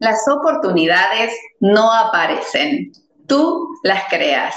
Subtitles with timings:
[0.00, 2.90] Las oportunidades no aparecen,
[3.26, 4.56] tú las creas.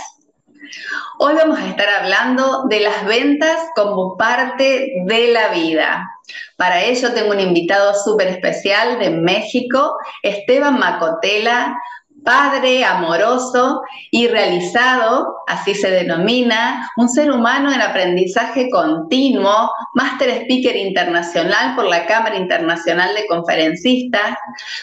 [1.20, 6.10] Hoy vamos a estar hablando de las ventas como parte de la vida.
[6.56, 11.78] Para ello tengo un invitado súper especial de México, Esteban Macotela,
[12.24, 20.76] padre amoroso y realizado, así se denomina, un ser humano en aprendizaje continuo, máster speaker
[20.76, 24.38] internacional por la Cámara Internacional de Conferencistas,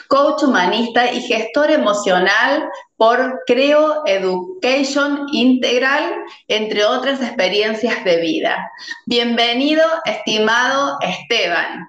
[0.09, 6.13] coach humanista y gestor emocional por Creo Education Integral,
[6.49, 8.71] entre otras experiencias de vida.
[9.07, 11.89] Bienvenido, estimado Esteban.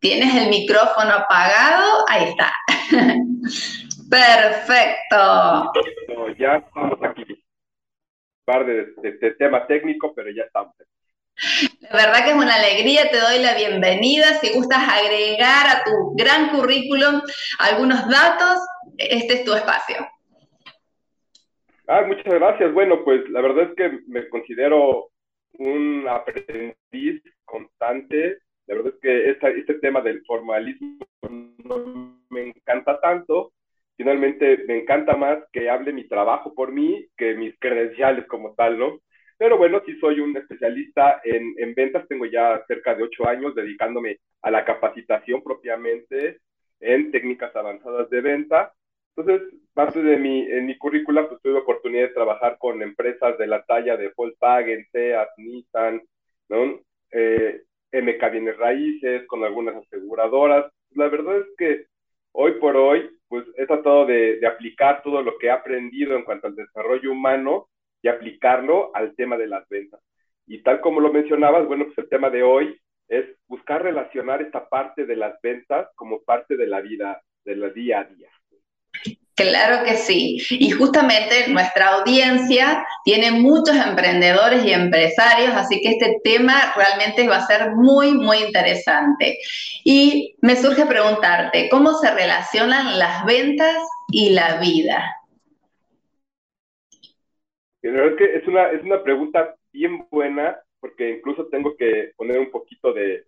[0.00, 2.04] ¿Tienes el micrófono apagado?
[2.08, 2.52] Ahí está.
[4.08, 5.72] Perfecto.
[6.38, 7.24] ya estamos aquí.
[7.32, 8.94] Un par de,
[9.38, 10.74] temas técnicos, pero ya estamos.
[11.80, 14.38] La verdad que es una alegría, te doy la bienvenida.
[14.40, 17.20] Si gustas agregar a tu gran currículum
[17.58, 18.58] algunos datos,
[18.96, 19.96] este es tu espacio.
[21.88, 22.72] Ah, muchas gracias.
[22.72, 25.10] Bueno, pues la verdad es que me considero
[25.54, 28.38] un aprendiz constante
[28.68, 33.52] la verdad es que este tema del formalismo no me encanta tanto.
[33.96, 38.78] Finalmente, me encanta más que hable mi trabajo por mí que mis credenciales como tal,
[38.78, 39.00] ¿no?
[39.38, 43.54] Pero bueno, sí soy un especialista en, en ventas, tengo ya cerca de ocho años
[43.54, 46.38] dedicándome a la capacitación propiamente
[46.80, 48.72] en técnicas avanzadas de venta.
[49.16, 53.46] Entonces, parte de mi, en mi currícula, pues tuve oportunidad de trabajar con empresas de
[53.46, 56.02] la talla de Volkswagen, Seat, Nissan,
[56.48, 56.80] ¿no?
[57.12, 57.62] Eh,
[57.92, 60.72] MK Bienes Raíces, con algunas aseguradoras.
[60.90, 61.86] La verdad es que
[62.32, 66.46] hoy por hoy, pues he tratado de, aplicar todo lo que he aprendido en cuanto
[66.46, 67.68] al desarrollo humano
[68.02, 70.00] y aplicarlo al tema de las ventas.
[70.46, 72.78] Y tal como lo mencionabas, bueno, pues el tema de hoy
[73.08, 77.70] es buscar relacionar esta parte de las ventas como parte de la vida, de la
[77.70, 78.30] día a día.
[79.38, 80.38] Claro que sí.
[80.50, 87.36] Y justamente nuestra audiencia tiene muchos emprendedores y empresarios, así que este tema realmente va
[87.36, 89.38] a ser muy, muy interesante.
[89.84, 93.76] Y me surge preguntarte, ¿cómo se relacionan las ventas
[94.10, 95.14] y la vida?
[97.80, 102.50] Es que es una, es una pregunta bien buena, porque incluso tengo que poner un
[102.50, 103.24] poquito de,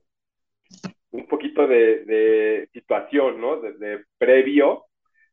[1.12, 3.60] un poquito de, situación, ¿no?
[3.60, 4.89] de previo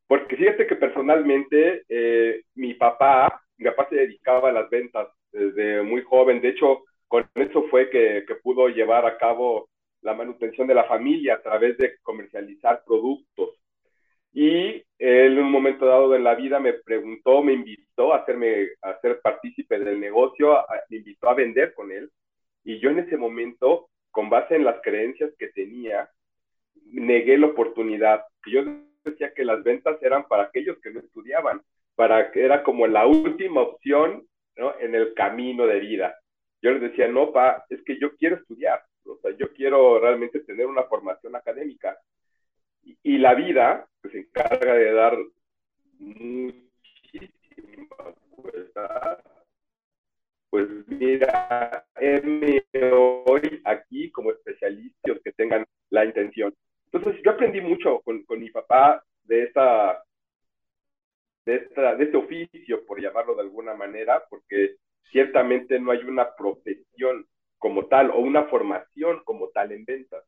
[0.07, 5.81] porque fíjate que personalmente eh, mi papá, mi papá se dedicaba a las ventas desde
[5.84, 6.41] muy joven.
[6.41, 9.69] De hecho, con eso fue que, que pudo llevar a cabo
[10.01, 13.50] la manutención de la familia a través de comercializar productos.
[14.34, 18.69] Y él en un momento dado en la vida me preguntó, me invitó a hacerme
[18.81, 22.09] a ser partícipe del negocio, me invitó a vender con él.
[22.63, 26.09] Y yo en ese momento, con base en las creencias que tenía,
[26.85, 28.23] negué la oportunidad.
[28.46, 28.63] Yo
[29.07, 31.62] decía que las ventas eran para aquellos que no estudiaban,
[31.95, 34.79] para que era como la última opción ¿no?
[34.79, 36.16] en el camino de vida.
[36.62, 40.40] Yo les decía, no, pa, es que yo quiero estudiar, o sea, yo quiero realmente
[40.41, 41.97] tener una formación académica.
[43.03, 45.17] Y, la vida pues, se encarga de dar
[46.00, 46.67] muchísimas
[50.50, 51.85] Pues mira,
[52.94, 56.53] hoy aquí como especialistas que tengan la intención.
[56.91, 58.25] Entonces, yo aprendí mucho con,
[59.23, 60.03] de esta,
[61.46, 64.75] de este oficio, por llamarlo de alguna manera, porque
[65.11, 67.25] ciertamente no hay una profesión
[67.57, 70.23] como tal o una formación como tal en ventas.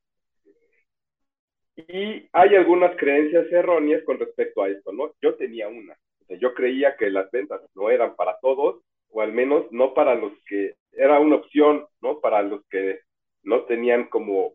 [1.76, 5.14] Y hay algunas creencias erróneas con respecto a esto, ¿no?
[5.22, 5.96] Yo tenía una.
[6.40, 10.34] yo creía que las ventas no eran para todos, o al menos no para los
[10.46, 12.20] que era una opción, ¿no?
[12.20, 13.00] Para los que
[13.44, 14.54] no tenían como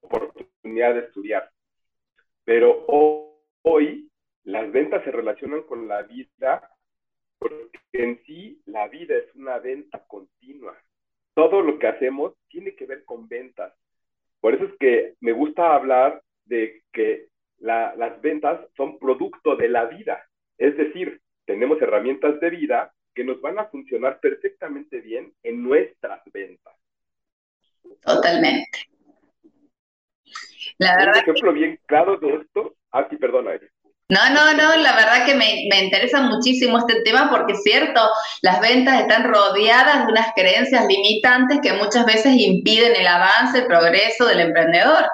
[0.00, 1.50] oportunidad de estudiar.
[2.44, 2.84] Pero
[3.62, 4.10] hoy
[4.44, 6.70] las ventas se relacionan con la vida
[7.38, 10.76] porque en sí la vida es una venta continua.
[11.34, 13.72] Todo lo que hacemos tiene que ver con ventas.
[14.40, 19.86] Por eso es que me gusta hablar de que las ventas son producto de la
[19.86, 20.22] vida.
[20.58, 26.20] Es decir, tenemos herramientas de vida que nos van a funcionar perfectamente bien en nuestras
[26.32, 26.74] ventas.
[28.02, 28.93] Totalmente.
[30.78, 32.74] La verdad Un ejemplo bien claro de esto.
[32.90, 33.52] Ah, sí, perdona.
[34.08, 38.00] No, no, no, la verdad que me, me, interesa muchísimo este tema porque es cierto,
[38.42, 43.66] las ventas están rodeadas de unas creencias limitantes que muchas veces impiden el avance, el
[43.66, 45.04] progreso del emprendedor.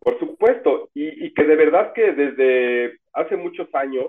[0.00, 4.06] Por supuesto, y, y que de verdad que desde hace muchos años,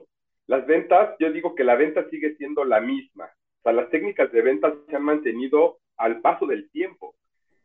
[0.47, 3.25] las ventas, yo digo que la venta sigue siendo la misma.
[3.25, 7.15] O sea, las técnicas de ventas se han mantenido al paso del tiempo.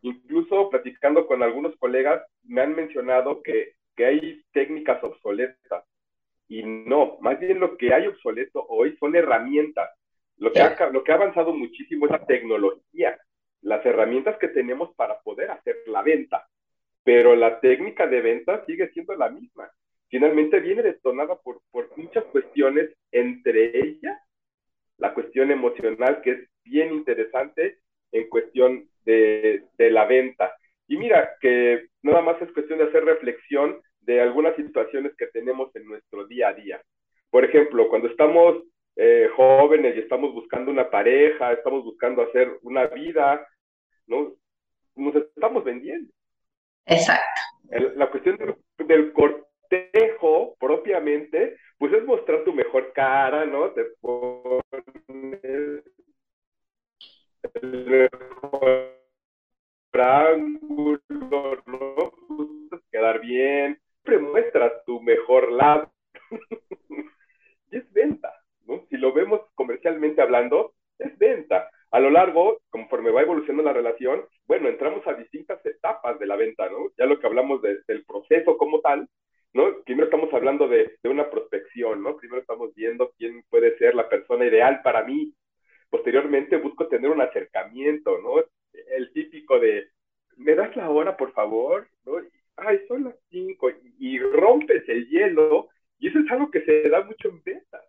[0.02, 5.84] Incluso platicando con algunos colegas, me han mencionado que que hay técnicas obsoletas.
[6.48, 9.90] Y no, más bien lo que hay obsoleto hoy son herramientas.
[10.38, 13.20] Lo que, ha, lo que ha avanzado muchísimo es la tecnología,
[13.60, 16.48] las herramientas que tenemos para poder hacer la venta.
[17.04, 19.70] Pero la técnica de venta sigue siendo la misma.
[20.08, 24.18] Finalmente viene detonada por, por muchas cuestiones, entre ellas
[24.96, 27.80] la cuestión emocional, que es bien interesante
[28.12, 30.54] en cuestión de, de la venta.
[30.88, 35.74] Y mira, que nada más es cuestión de hacer reflexión de algunas situaciones que tenemos
[35.76, 36.82] en nuestro día a día.
[37.30, 38.64] Por ejemplo, cuando estamos
[38.96, 43.46] eh, jóvenes y estamos buscando una pareja, estamos buscando hacer una vida,
[44.06, 44.34] ¿no?
[44.96, 46.12] Nos estamos vendiendo.
[46.86, 47.40] Exacto.
[47.70, 48.36] la cuestión
[48.78, 53.70] del, cortejo propiamente, pues es mostrar tu mejor cara, ¿no?
[53.70, 55.84] Te pones
[57.62, 58.89] el mejor
[59.92, 61.00] ángulo,
[61.66, 62.12] ¿no?
[62.90, 63.80] Quedar bien,
[64.18, 65.92] muestras tu mejor lado.
[67.70, 68.32] y es venta,
[68.66, 68.84] ¿no?
[68.88, 71.70] Si lo vemos comercialmente hablando, es venta.
[71.92, 76.36] A lo largo, conforme va evolucionando la relación, bueno, entramos a distintas etapas de la
[76.36, 76.90] venta, ¿no?
[76.96, 79.08] Ya lo que hablamos del proceso como tal,
[79.52, 79.82] ¿no?
[79.84, 82.16] Primero estamos hablando de, de una prospección, ¿no?
[82.16, 85.34] Primero estamos viendo quién puede ser la persona ideal para mí.
[85.88, 88.44] Posteriormente busco tener un acercamiento, ¿no?
[89.58, 89.88] De,
[90.36, 91.88] ¿me das la hora, por favor?
[92.04, 92.18] ¿no?
[92.56, 95.68] ay, son las cinco, y, rompes el hielo,
[95.98, 97.80] y eso es algo que se da mucho en venta.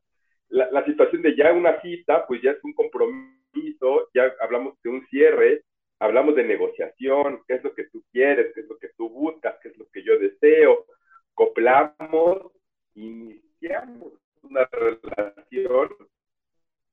[0.50, 4.90] La, la situación de ya una cita, pues ya es un compromiso, ya hablamos de
[4.90, 5.64] un cierre,
[6.00, 9.56] hablamos de negociación, qué es lo que tú quieres, qué es lo que tú buscas,
[9.62, 10.86] qué es lo que yo deseo,
[11.34, 12.52] coplamos,
[12.96, 15.90] iniciamos una relación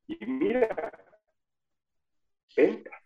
[0.06, 0.93] y mira,
[2.56, 2.98] venta.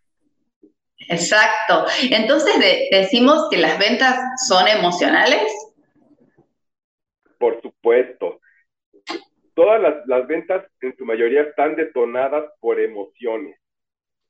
[1.09, 1.87] Exacto.
[2.11, 2.55] Entonces
[2.91, 4.17] decimos que las ventas
[4.47, 5.53] son emocionales.
[7.39, 8.41] Por supuesto.
[9.55, 13.59] Todas las, ventas en su mayoría están detonadas por emociones.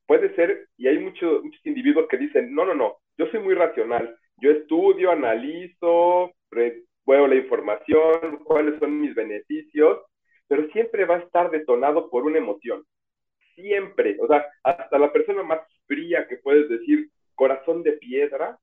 [0.07, 3.55] Puede ser, y hay muchos muchos individuos que dicen, no, no, no, yo soy muy
[3.55, 10.01] racional, yo estudio, analizo, veo la información, cuáles son mis beneficios,
[10.49, 12.85] pero siempre va a estar detonado por una emoción
[13.55, 15.61] siempre, o sea, hasta la persona más
[16.29, 18.59] que puedes decir corazón de piedra,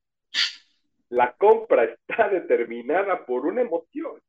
[1.09, 4.21] la compra está determinada por una emoción.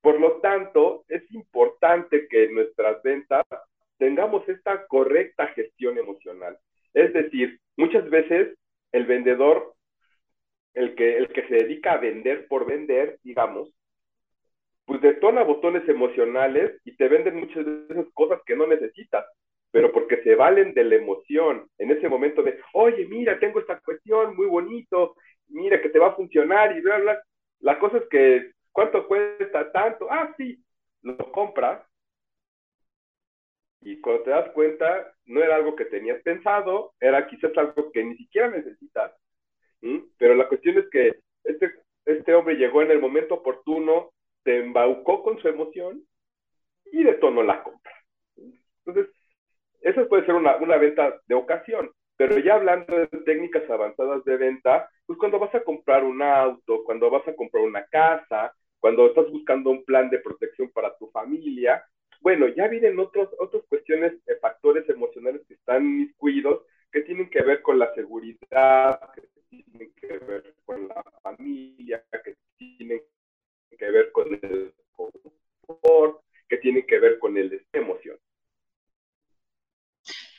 [0.00, 3.44] Por lo tanto, es importante que en nuestras ventas
[3.98, 6.58] tengamos esta correcta gestión emocional.
[6.92, 8.56] Es decir, muchas veces
[8.92, 9.74] el vendedor,
[10.74, 13.70] el que, el que se dedica a vender por vender, digamos,
[14.84, 19.24] pues detona botones emocionales y te venden muchas veces cosas que no necesitas
[19.74, 23.80] pero porque se valen de la emoción, en ese momento de, oye, mira, tengo esta
[23.80, 25.16] cuestión muy bonito,
[25.48, 27.22] mira que te va a funcionar y bla, bla.
[27.58, 30.06] La cosa es que, ¿cuánto cuesta tanto?
[30.08, 30.64] Ah, sí,
[31.02, 31.84] lo compras.
[33.80, 38.04] Y cuando te das cuenta, no era algo que tenías pensado, era quizás algo que
[38.04, 39.12] ni siquiera necesitas.
[40.18, 41.72] Pero la cuestión es que este,
[42.04, 44.12] este hombre llegó en el momento oportuno,
[44.44, 46.00] te embaucó con su emoción
[46.92, 47.92] y detonó la compra.
[48.86, 49.12] Entonces,
[49.84, 54.36] esa puede ser una, una venta de ocasión, pero ya hablando de técnicas avanzadas de
[54.36, 59.06] venta, pues cuando vas a comprar un auto, cuando vas a comprar una casa, cuando
[59.06, 61.84] estás buscando un plan de protección para tu familia,
[62.20, 67.42] bueno, ya vienen otros, otras cuestiones, eh, factores emocionales que están miscuidos, que tienen que
[67.42, 73.02] ver con la seguridad, que tienen que ver con la familia, que tienen
[73.78, 74.72] que ver con el
[75.66, 78.18] confort, que tienen que ver con el emoción.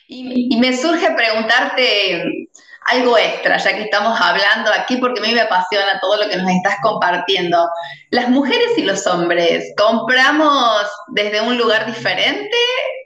[0.08, 2.48] Y, me surge preguntarte
[2.86, 6.36] algo extra, ya que estamos hablando aquí, porque a mí me apasiona todo lo que
[6.36, 7.68] nos estás compartiendo.
[8.10, 12.56] ¿Las mujeres y los hombres compramos desde un lugar diferente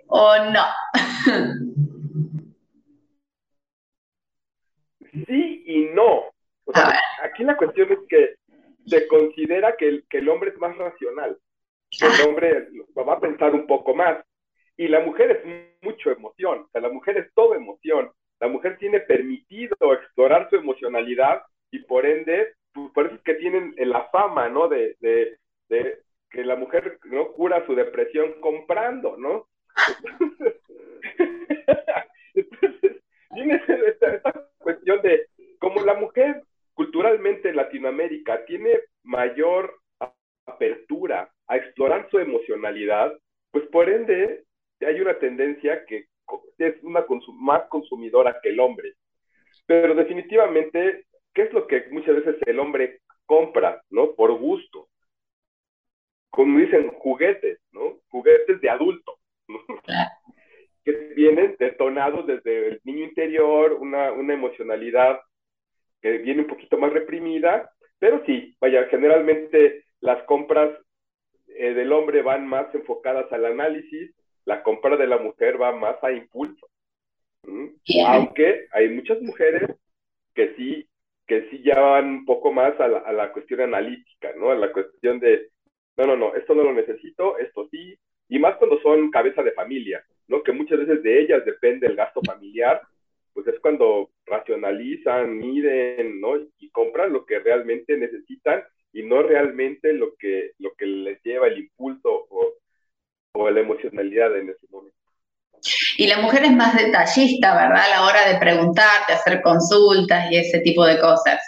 [0.09, 0.65] o no?
[5.27, 6.23] Sí y no.
[7.25, 8.37] aquí la cuestión es que
[8.87, 11.37] se considera que el, que el hombre es más racional.
[12.01, 14.25] El hombre va a pensar un poco más.
[14.81, 15.45] Y la mujer es
[15.83, 18.11] mucho emoción, o sea, la mujer es todo emoción.
[18.41, 23.35] La mujer tiene permitido explorar su emocionalidad y por ende, pues, por eso es que
[23.35, 24.69] tienen la fama, ¿no?
[24.69, 25.37] De, de,
[26.31, 29.49] que la mujer no cura su depresión comprando, ¿no?
[32.35, 33.03] Entonces,
[33.35, 35.27] tiene esta, esta cuestión de
[35.59, 39.75] como la mujer culturalmente en Latinoamérica tiene mayor
[40.47, 43.13] apertura a explorar su emocionalidad,
[43.51, 44.45] pues por ende
[45.11, 46.07] una tendencia que
[46.59, 48.95] es una más consumidora que el hombre.
[49.67, 54.15] Pero definitivamente, ¿qué es lo que muchas veces el hombre compra, ¿no?
[54.15, 54.89] Por gusto.
[56.31, 57.99] Como dicen, juguetes, ¿no?
[58.11, 59.19] Juguetes de adulto.
[60.85, 65.21] que vienen detonados desde el niño interior, una, una emocionalidad
[66.01, 70.71] que viene un poquito más reprimida, pero sí, vaya, generalmente las compras
[71.49, 76.03] eh, del hombre van más enfocadas al análisis, la compra de la mujer va más
[76.03, 76.69] a impulso.
[78.07, 79.71] Aunque hay muchas mujeres
[80.35, 80.89] que sí,
[81.27, 84.51] que sí ya van un poco más a la, a la cuestión analítica, ¿no?
[84.51, 85.49] A la cuestión de,
[85.97, 87.97] no, no, no, esto no lo necesito, esto sí,
[88.29, 90.43] y más cuando son cabeza de familia, ¿no?
[90.43, 92.81] Que muchas veces de ellas depende el gasto familiar,
[93.33, 96.37] pues es cuando racionalizan, miden, ¿no?
[96.59, 101.49] Y compran lo que realmente necesitan y no realmente lo que, lo que les lleva
[101.49, 102.55] el impulso o,
[103.33, 104.97] o la emocionalidad en ese momento.
[105.99, 107.85] Y la mujer es más detallista, ¿verdad?
[107.85, 111.41] A la hora de preguntarte, hacer consultas y ese tipo de cosas.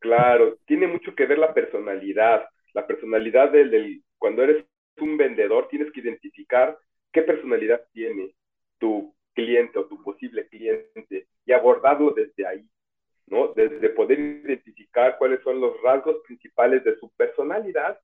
[0.00, 2.44] Claro, tiene mucho que ver la personalidad.
[2.74, 4.64] La personalidad del, del cuando eres
[4.98, 6.76] un vendedor, tienes que identificar
[7.12, 8.34] qué personalidad tiene
[8.78, 12.64] tu cliente o tu posible cliente y abordarlo desde ahí,
[13.26, 13.52] ¿no?
[13.54, 17.98] Desde poder identificar cuáles son los rasgos principales de su personalidad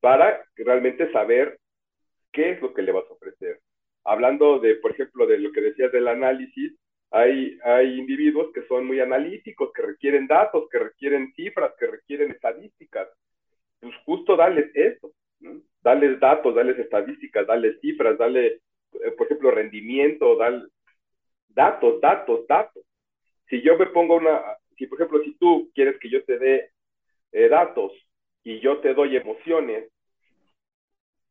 [0.00, 1.58] para realmente saber
[2.32, 3.60] qué es lo que le vas a ofrecer.
[4.04, 6.74] Hablando de, por ejemplo, de lo que decías del análisis,
[7.10, 12.32] hay, hay individuos que son muy analíticos, que requieren datos, que requieren cifras, que requieren
[12.32, 13.08] estadísticas.
[13.80, 15.62] Pues justo darles eso, ¿no?
[15.80, 20.66] darles datos, darles estadísticas, darles cifras, darle, eh, por ejemplo, rendimiento, dar
[21.48, 22.82] datos, datos, datos.
[23.48, 24.42] Si yo me pongo una,
[24.76, 26.70] si por ejemplo, si tú quieres que yo te dé
[27.32, 27.92] eh, datos
[28.42, 29.88] y yo te doy emociones,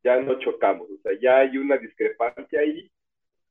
[0.03, 2.91] ya no chocamos, o sea, ya hay una discrepancia ahí,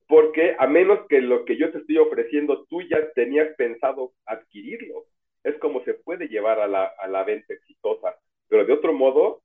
[0.06, 5.06] porque a menos que lo que yo te estoy ofreciendo tú ya tenías pensado adquirirlo,
[5.44, 8.14] es como se puede llevar a la, a la venta exitosa,
[8.48, 9.42] pero de otro modo,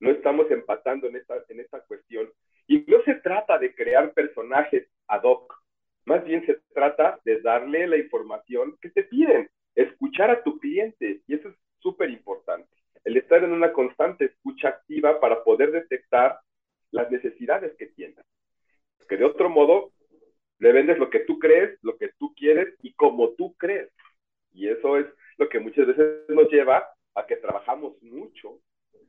[0.00, 2.30] no estamos empatando en esta, en esta cuestión.
[2.66, 5.54] Y no se trata de crear personajes ad hoc,
[6.06, 11.20] más bien se trata de darle la información que te piden, escuchar a tu cliente,
[11.26, 16.40] y eso es súper importante el estar en una constante escucha activa para poder detectar
[16.90, 18.24] las necesidades que tienes.
[19.08, 19.92] Que de otro modo,
[20.58, 23.90] le vendes lo que tú crees, lo que tú quieres y como tú crees.
[24.52, 25.06] Y eso es
[25.38, 28.60] lo que muchas veces nos lleva a que trabajamos mucho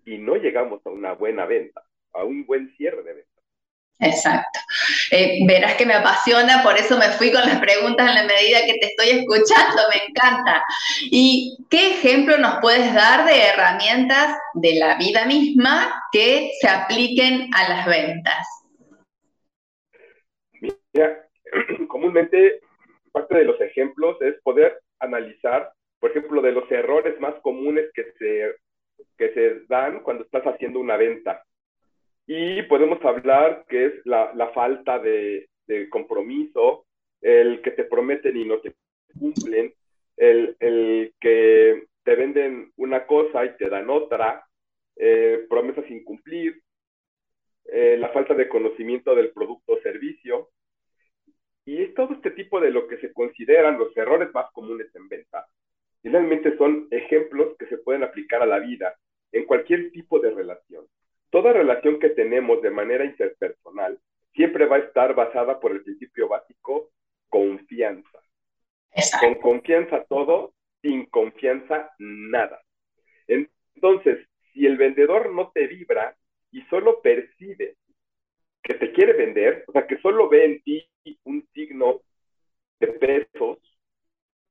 [0.05, 1.83] y no llegamos a una buena venta,
[2.13, 3.41] a un buen cierre de venta.
[3.99, 4.59] Exacto.
[5.11, 8.65] Eh, verás que me apasiona, por eso me fui con las preguntas en la medida
[8.65, 10.63] que te estoy escuchando, me encanta.
[11.11, 17.49] ¿Y qué ejemplo nos puedes dar de herramientas de la vida misma que se apliquen
[17.53, 18.47] a las ventas?
[20.59, 21.25] Mira,
[21.87, 22.61] comúnmente
[23.11, 28.05] parte de los ejemplos es poder analizar, por ejemplo, de los errores más comunes que
[28.17, 28.55] se,
[29.17, 31.43] que se dan cuando estás haciendo una venta
[32.27, 35.47] y podemos hablar que es la, la falta de,
[35.89, 36.85] compromiso,
[37.21, 38.75] el que te prometen y no te
[39.17, 39.73] cumplen,
[40.17, 44.45] el, el que te venden una cosa y te dan otra,
[44.97, 46.61] eh, promesas sin cumplir,
[47.65, 50.49] eh, la falta de conocimiento del producto o servicio.
[51.63, 55.07] Y es todo este tipo de lo que se consideran los errores más comunes en
[55.07, 55.47] venta.
[56.03, 58.95] Y realmente son ejemplos que se pueden aplicar a la vida
[59.31, 60.85] en cualquier tipo de relación
[61.31, 63.99] toda relación que tenemos de manera interpersonal
[64.33, 66.91] siempre va a estar basada por el principio básico
[67.29, 68.19] confianza.
[69.19, 72.61] Con confianza todo, sin confianza nada.
[73.27, 76.15] Entonces, si el vendedor no te vibra
[76.51, 77.77] y solo percibe
[78.61, 80.87] que te quiere vender, o sea, que solo ve en ti
[81.23, 82.01] un signo
[82.79, 83.57] de pesos,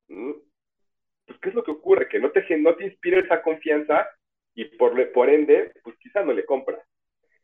[0.09, 2.09] pues ¿qué es lo que ocurre?
[2.09, 4.09] Que no te, no te inspira esa confianza
[4.55, 6.83] y por, por ende, pues quizá no le compra.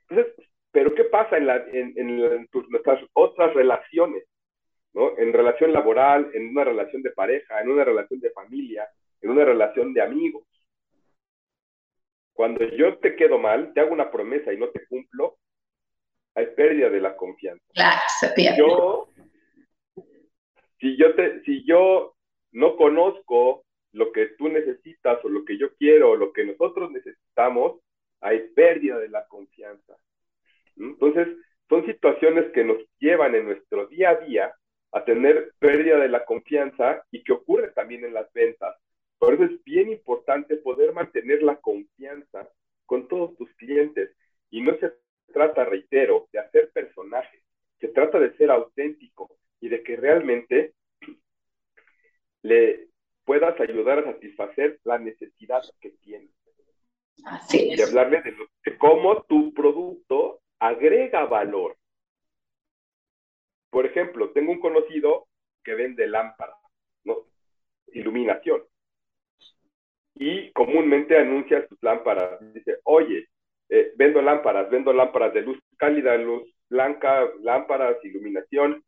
[0.08, 0.34] Entonces,
[0.70, 4.24] pero ¿qué pasa en, la, en, en, nuestras otras relaciones?
[4.92, 5.16] ¿no?
[5.18, 8.88] En relación laboral, en una relación de pareja, en una relación de familia,
[9.20, 10.44] en una relación de amigos.
[12.32, 15.38] Cuando yo te quedo mal, te hago una promesa y no te cumplo,
[16.34, 17.64] hay pérdida de la confianza.
[17.74, 18.58] Claro, se pierde.
[18.58, 19.08] Yo,
[20.78, 22.14] si yo, te, si yo
[22.52, 23.65] no conozco
[23.96, 27.80] lo que tú necesitas o lo que yo quiero o lo que nosotros necesitamos,
[28.20, 29.96] hay pérdida de la confianza.
[30.76, 31.28] Entonces,
[31.66, 34.54] son situaciones que nos llevan en nuestro día a día
[34.92, 38.76] a tener pérdida de la confianza y que ocurre también en las ventas.
[39.18, 42.50] Por eso es bien importante poder mantener la confianza
[42.84, 44.14] con todos tus clientes.
[44.50, 44.92] Y no se
[45.32, 47.42] trata, reitero, de hacer personajes,
[47.80, 50.74] se trata de ser auténtico y de que realmente
[52.42, 52.88] le
[53.26, 56.30] puedas ayudar a satisfacer la necesidad que tiene.
[57.24, 57.78] Así es.
[57.78, 61.76] Y hablarle de, de cómo tu producto agrega valor.
[63.70, 65.26] Por ejemplo, tengo un conocido
[65.62, 66.56] que vende lámparas,
[67.04, 67.26] ¿no?
[67.88, 68.62] Iluminación.
[70.14, 72.38] Y comúnmente anuncia sus lámparas.
[72.54, 73.28] Dice, oye,
[73.68, 78.82] eh, vendo lámparas, vendo lámparas de luz cálida, luz blanca, lámparas, iluminación.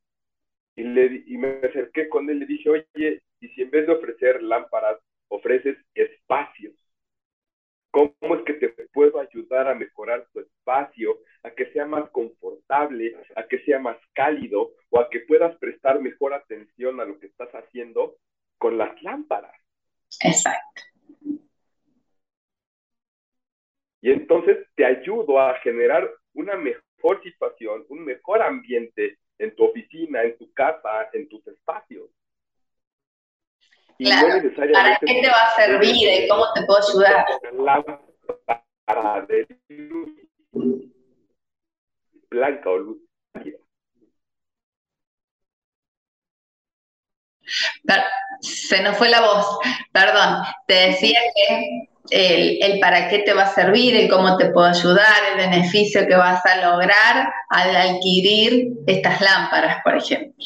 [0.76, 3.86] Y, le, y me acerqué con él y le dije, oye, y si en vez
[3.86, 6.74] de ofrecer lámparas, ofreces espacios,
[7.90, 13.16] ¿cómo es que te puedo ayudar a mejorar tu espacio, a que sea más confortable,
[13.36, 17.26] a que sea más cálido o a que puedas prestar mejor atención a lo que
[17.26, 18.16] estás haciendo
[18.58, 19.54] con las lámparas?
[20.24, 20.82] Exacto.
[24.00, 30.22] Y entonces te ayudo a generar una mejor situación, un mejor ambiente en tu oficina,
[30.22, 32.10] en tu casa, en tus espacios.
[33.98, 37.26] Y claro, no necesariamente ¿para qué te va a servir y cómo te puedo ayudar?
[37.52, 40.10] Lámpara de luz
[42.30, 42.98] blanca o luz
[48.40, 49.58] Se nos fue la voz,
[49.90, 50.44] perdón.
[50.66, 54.66] Te decía que el, el, para qué te va a servir, el cómo te puedo
[54.66, 60.44] ayudar, el beneficio que vas a lograr al adquirir estas lámparas, por ejemplo.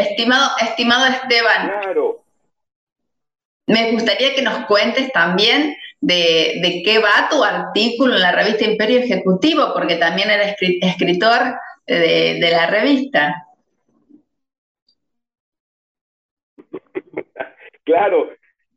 [0.00, 1.70] Estimado, estimado Esteban,
[3.66, 8.64] me gustaría que nos cuentes también de, de, qué va tu artículo en la revista
[8.64, 11.54] Imperio Ejecutivo, porque también eres escritor
[11.86, 13.46] de, de la revista.
[17.82, 18.30] Claro,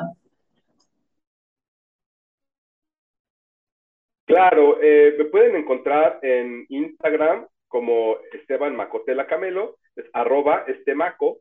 [4.27, 11.41] Claro, eh, me pueden encontrar en Instagram como Esteban Macotela Camelo, es arroba estemaco,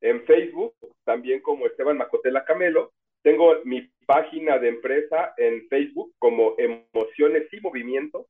[0.00, 0.74] en Facebook
[1.04, 7.60] también como Esteban Macotela Camelo, tengo mi página de empresa en Facebook como Emociones y
[7.60, 8.26] Movimiento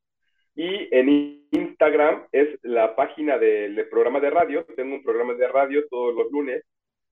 [0.55, 1.09] y en
[1.53, 4.67] Instagram es la página del programa de radio.
[4.77, 6.63] Tengo un programa de radio todos los lunes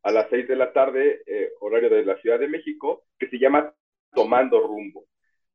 [0.02, 3.38] a las 6 de la tarde, eh, horario de la Ciudad de México, que se
[3.38, 3.72] llama
[4.12, 5.06] Tomando Rumbo.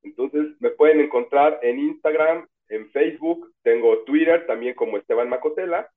[0.01, 5.87] Entonces me pueden encontrar en Instagram, en Facebook, tengo Twitter también como Esteban Macotela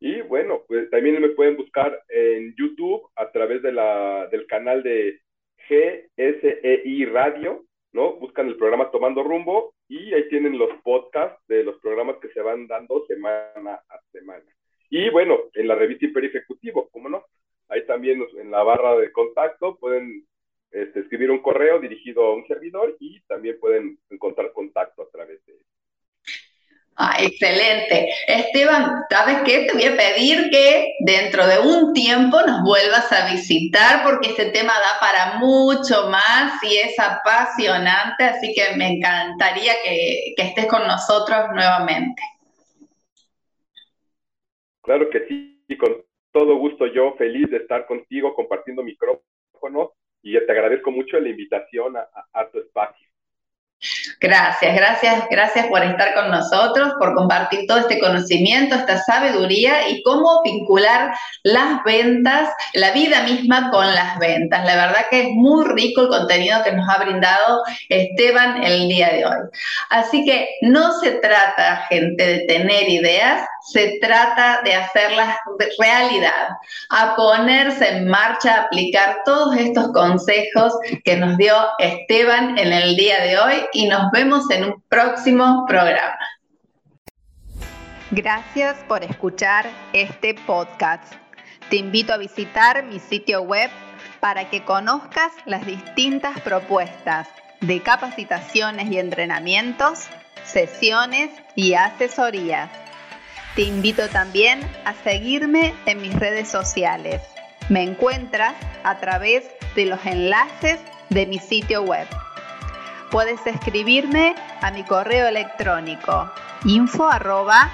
[0.00, 4.82] Y bueno, pues también me pueden buscar en YouTube a través de la, del canal
[4.82, 5.20] de
[5.68, 8.14] GSEI Radio, ¿no?
[8.16, 12.40] Buscan el programa Tomando Rumbo y ahí tienen los podcasts de los programas que se
[12.40, 14.44] van dando semana a semana.
[14.90, 17.24] Y bueno, en la revista Imperio Ejecutivo, ¿cómo no?
[17.68, 20.26] Ahí también en la barra de contacto pueden
[20.70, 25.44] este, escribir un correo dirigido a un servidor y también pueden encontrar contacto a través
[25.46, 25.54] de
[26.98, 28.08] Ah, excelente.
[28.26, 29.66] Esteban, ¿sabes qué?
[29.66, 34.46] Te voy a pedir que dentro de un tiempo nos vuelvas a visitar porque este
[34.46, 40.66] tema da para mucho más y es apasionante, así que me encantaría que, que estés
[40.66, 42.22] con nosotros nuevamente.
[44.86, 45.96] Claro que sí, y con
[46.32, 51.96] todo gusto yo feliz de estar contigo compartiendo micrófono y te agradezco mucho la invitación
[51.96, 53.08] a, tu espacio.
[54.20, 60.02] Gracias, gracias, gracias por estar con nosotros, por compartir todo este conocimiento, esta sabiduría y
[60.04, 64.64] cómo vincular las ventas, la vida misma con las ventas.
[64.64, 69.10] La verdad que es muy rico el contenido que nos ha brindado Esteban el día
[69.10, 69.38] de hoy.
[69.90, 75.36] Así que no se trata, gente, de tener ideas, se trata de hacerlas
[75.78, 76.48] realidad,
[76.90, 80.72] a ponerse en marcha, a aplicar todos estos consejos
[81.04, 85.64] que nos dio Esteban en el día de hoy y nos vemos en un próximo
[85.66, 86.18] programa.
[88.12, 91.14] Gracias por escuchar este podcast.
[91.68, 93.70] Te invito a visitar mi sitio web
[94.20, 97.28] para que conozcas las distintas propuestas
[97.60, 100.06] de capacitaciones y entrenamientos,
[100.44, 102.70] sesiones y asesorías
[103.56, 107.22] te invito también a seguirme en mis redes sociales.
[107.70, 112.06] Me encuentras a través de los enlaces de mi sitio web.
[113.10, 116.30] Puedes escribirme a mi correo electrónico
[116.64, 117.72] info arroba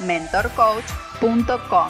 [0.00, 1.88] mentorcoach.com.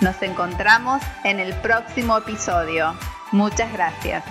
[0.00, 2.94] Nos encontramos en el próximo episodio.
[3.30, 4.24] Muchas gracias.